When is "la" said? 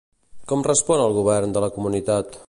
1.67-1.73